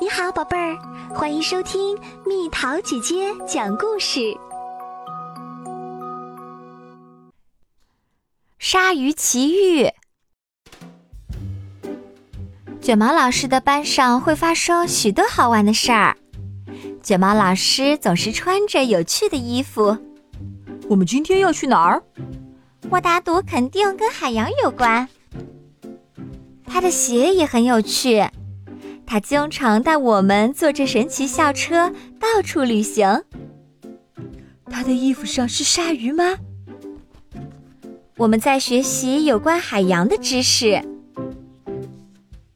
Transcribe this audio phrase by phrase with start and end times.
[0.00, 0.76] 你好，宝贝儿，
[1.14, 4.20] 欢迎收听蜜桃姐姐讲故事。
[8.58, 9.84] 《鲨鱼奇遇》。
[12.80, 16.16] 卷毛老师的班上会发生许多好玩的事儿。
[17.02, 19.96] 卷毛老师总是穿着有趣的衣服。
[20.88, 22.02] 我们今天要去哪儿？
[22.90, 25.08] 我打赌肯定跟海洋有关。
[26.66, 28.26] 他的鞋也很有趣。
[29.12, 33.22] 他经常带我们坐着神奇校车到处旅行。
[34.70, 36.38] 他的衣服上是鲨鱼吗？
[38.16, 40.82] 我们在学习有关海洋的知识。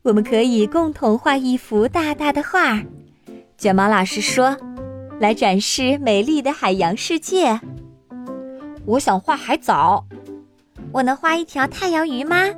[0.00, 2.82] 我们可以共同画一幅大大的画。
[3.58, 4.56] 卷毛老师说
[5.20, 7.60] ：“来展示美丽的海洋世界。”
[8.86, 10.06] 我想画海藻。
[10.90, 12.48] 我能画一条太阳鱼吗？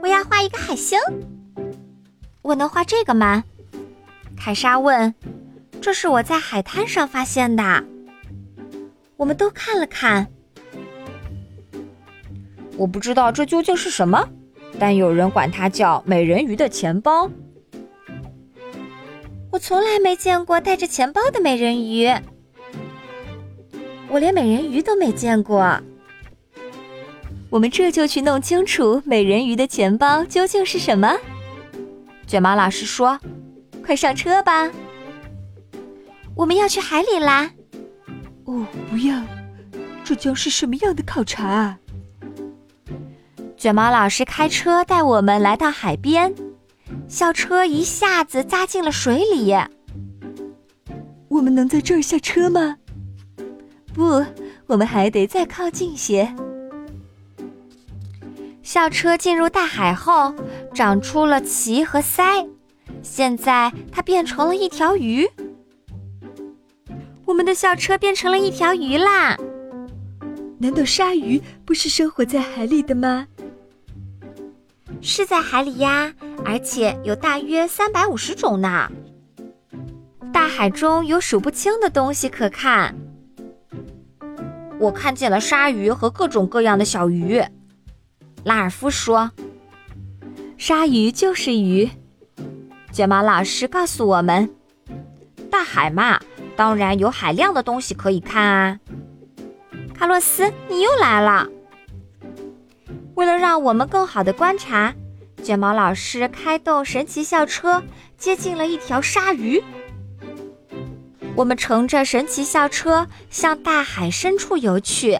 [0.00, 1.00] 我要画一个海星。
[2.42, 3.44] 我能画这个吗？
[4.36, 5.14] 凯莎问。
[5.80, 7.84] 这是我在海滩上发现的。
[9.16, 10.28] 我们都看了看。
[12.76, 14.28] 我不知道这究竟是什么，
[14.78, 17.28] 但有人管它叫美人鱼的钱包。
[19.50, 22.08] 我从来没见过带着钱包的美人鱼。
[24.08, 25.80] 我连美人鱼都没见过。
[27.50, 31.16] 我们这就去弄清楚美人鱼的钱包究竟是什么。
[32.32, 33.20] 卷毛老师说
[33.84, 34.70] ：“快上车吧，
[36.34, 37.50] 我们要去海里啦！”
[38.48, 39.22] 哦，不要！
[40.02, 41.78] 这将是什么样的考察啊？
[43.54, 46.34] 卷毛老师开车带我们来到海边，
[47.06, 49.54] 校车一下子扎进了水里。
[51.28, 52.78] 我们能在这儿下车吗？
[53.92, 54.24] 不，
[54.68, 56.34] 我们还得再靠近些。
[58.62, 60.34] 校车进入大海后，
[60.74, 62.48] 长出了鳍和鳃，
[63.02, 65.28] 现在它变成了一条鱼。
[67.24, 69.36] 我们的校车变成了一条鱼啦！
[70.58, 73.26] 难道鲨鱼不是生活在海里的吗？
[75.00, 76.12] 是在海里呀，
[76.44, 78.90] 而且有大约三百五十种呢。
[80.32, 82.94] 大海中有数不清的东西可看。
[84.78, 87.42] 我看见了鲨鱼和各种各样的小鱼。
[88.44, 89.30] 拉尔夫说
[90.64, 91.90] ：“鲨鱼就是鱼。”
[92.92, 94.48] 卷毛老师告诉我们
[95.50, 96.20] ：“大海嘛，
[96.54, 98.78] 当然有海量的东西可以看啊。”
[99.92, 101.48] 卡洛斯，你又来了。
[103.16, 104.94] 为了让我们更好的观察，
[105.42, 107.82] 卷毛老师开动神奇校车，
[108.16, 109.60] 接近了一条鲨鱼。
[111.34, 115.18] 我们乘着神奇校车向大海深处游去。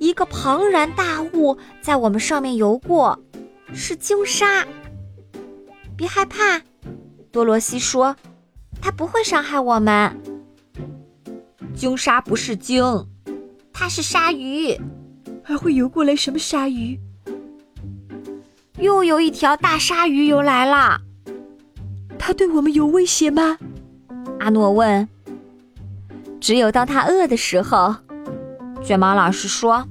[0.00, 3.20] 一个庞然大物在我们上面游过，
[3.72, 4.66] 是鲸鲨。
[5.96, 6.60] 别害怕，
[7.30, 8.14] 多罗西说，
[8.80, 10.16] 它不会伤害我们。
[11.74, 12.82] 鲸鲨不是鲸，
[13.72, 14.78] 它是鲨鱼。
[15.42, 17.00] 还会游过来什么鲨鱼？
[18.78, 21.00] 又有一条大鲨鱼游来了。
[22.18, 23.56] 它对我们有威胁吗？
[24.40, 25.08] 阿诺问。
[26.40, 27.96] 只有当它饿的时候。
[28.84, 29.88] 卷毛老师说：“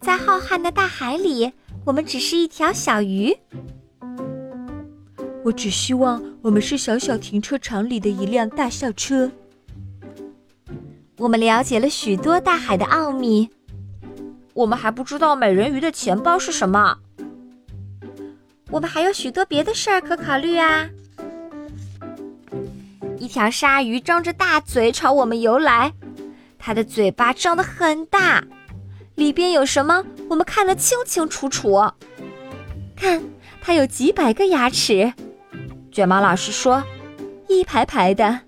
[0.00, 1.52] 在浩瀚的大海里，
[1.84, 3.36] 我们只是一条小鱼。
[5.44, 9.30] 我只希望我们是小小停车场里的一辆大校车。
[11.18, 13.50] 我们了解了许多大海的奥秘。
[14.54, 16.96] 我们还不知道美人鱼的钱包是什么。
[18.70, 20.88] 我们还有许多别的事儿可考虑啊！
[23.18, 25.92] 一条鲨鱼张着大嘴朝我们游来。”
[26.58, 28.44] 它的嘴巴张得很大，
[29.20, 30.02] 里边有什么？
[30.30, 31.78] 我们看得清清楚楚。
[32.96, 33.22] 看，
[33.60, 35.12] 它有几百个牙齿。
[35.92, 36.82] 卷毛老师说
[37.46, 38.40] ：“一排排的。”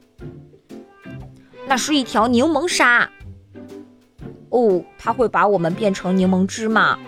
[1.68, 3.10] 那是一条柠檬鲨。
[4.48, 6.98] 哦，它会把我们变成柠檬汁吗？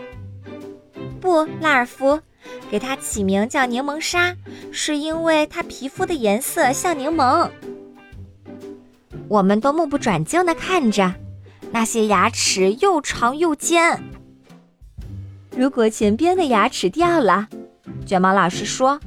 [1.18, 2.20] 不，拉尔夫，
[2.70, 4.36] 给它起名叫柠檬鲨，
[4.72, 7.48] 是因为它皮肤的颜色像柠檬。
[9.26, 11.14] 我们都目不转睛地看着，
[11.70, 14.02] 那些牙齿又长又尖。
[15.56, 17.48] 如果前边的牙齿掉了，
[18.06, 18.98] 卷毛老师说，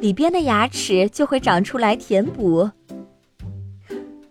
[0.00, 2.70] 里边的牙齿就会长出来填补。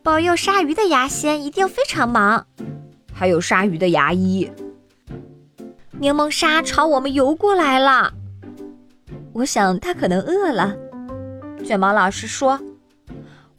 [0.04, 2.46] 保佑鲨鱼的牙仙一定非常忙，
[3.14, 4.50] 还有鲨鱼的牙医。
[6.00, 8.14] 柠檬鲨朝我们游过来了，
[9.34, 10.76] 我想它可能饿了。
[11.64, 12.60] 卷毛老师说。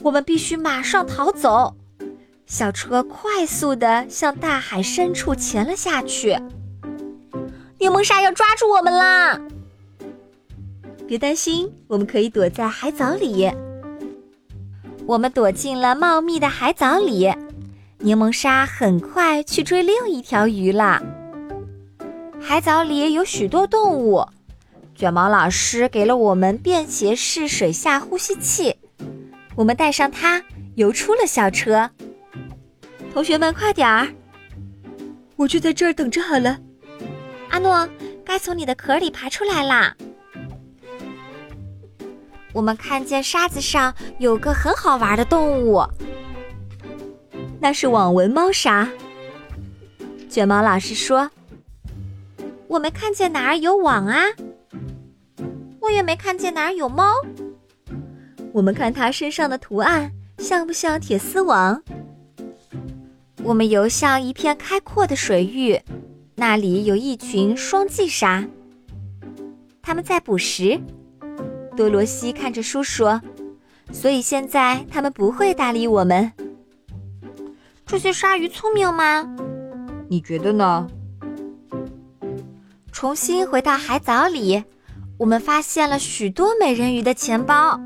[0.03, 1.77] 我们必须马上逃走！
[2.53, 6.37] 小车快速地向大海深处潜了下去。
[7.79, 9.41] 柠檬鲨要抓住我们啦！
[11.09, 13.51] 别担心，我们可以躲在海藻里。
[15.07, 17.33] 我们躲进了茂密的海藻里，
[18.01, 21.03] 柠檬鲨很快去追另一条鱼了。
[22.39, 24.27] 海藻里有许多动物，
[24.95, 28.77] 卷毛老师给了我们便携式水下呼吸器，
[29.57, 30.45] 我们带上它
[30.75, 31.89] 游出了校车。
[33.13, 34.09] 同学们，快点儿！
[35.37, 36.59] 我就在这儿等着好了。
[37.51, 37.87] 阿诺，
[38.25, 39.95] 该从你的壳里爬出来啦！
[42.55, 45.85] 我们看见沙子上有个很好玩的动物，
[47.61, 48.89] 那是网纹猫鲨。
[50.31, 51.31] 卷毛老师说
[52.67, 54.23] ：“我没看见哪儿有网啊，
[55.81, 57.13] 我也没看见哪儿有猫。
[58.55, 61.83] 我们看它身上的图案像不像铁丝网？”
[63.45, 65.81] 我们游向一片开阔的水域，
[66.37, 68.47] 那里有一群双髻鲨，
[69.83, 70.81] 他们在捕食。
[71.77, 73.21] 多罗西看着书说
[73.91, 76.31] ：“所以现在他们不会搭理我们。
[77.85, 79.27] 这些鲨鱼聪明吗？
[80.09, 80.89] 你觉得呢？”
[82.93, 84.63] 重新回到海藻里，
[85.19, 87.81] 我们发现了许多美人鱼的钱包。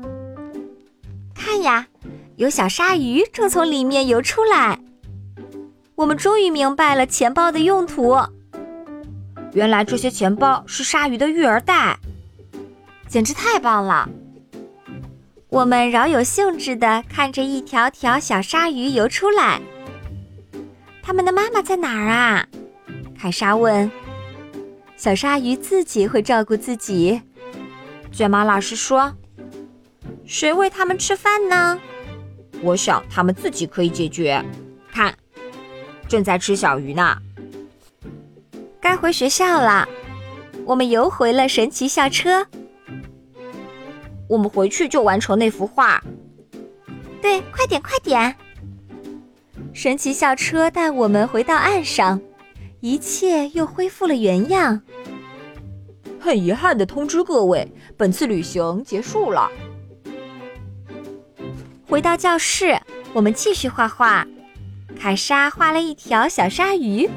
[1.33, 1.87] 看呀，
[2.35, 4.79] 有小鲨鱼正从里面游出来。
[5.97, 8.15] 我们终于明白了钱包的用途。
[9.53, 11.97] 原来这些钱包是鲨鱼的育儿袋。
[13.07, 14.07] 简直太棒了！
[15.49, 19.59] 我们饶有兴致地看着一条条小鲨鱼游出来。
[21.01, 22.45] 它们的妈妈在哪儿啊？
[23.17, 23.89] 凯莎问。
[24.95, 27.19] 小鲨鱼自己会照顾自己。
[28.11, 29.15] 卷毛老师说
[30.27, 31.79] ：“谁喂它们吃饭呢？”
[32.61, 34.45] 我想它们自己可以解决。
[36.07, 37.17] 正在吃小鱼呢。
[38.79, 39.87] 该回学校了。
[40.65, 42.45] 我们游回了神奇校车。
[44.27, 46.03] 我们回去就完成那幅画。
[47.21, 48.35] 对，快点，快点！
[49.73, 52.19] 神奇校车带我们回到岸上，
[52.81, 54.81] 一切又恢复了原样。
[56.19, 59.49] 很遗憾的通知各位，本次旅行结束了。
[61.87, 62.77] 回到教室，
[63.13, 64.27] 我们继续画画。
[64.95, 67.09] 凯莎画了一条小鲨鱼，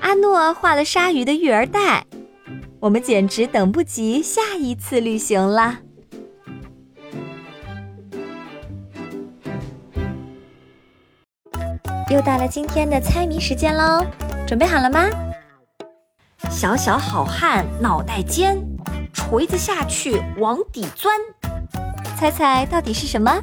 [0.00, 2.04] 阿诺画了鲨鱼的育儿袋。
[2.80, 5.78] 我们简直等不及下一次旅行了。
[12.10, 14.04] 又到了今天的猜谜时间喽，
[14.46, 15.08] 准备好了吗？
[16.50, 18.62] 小小好汉脑袋尖，
[19.12, 21.14] 锤子下去往底钻，
[22.16, 23.42] 猜猜到底是什么？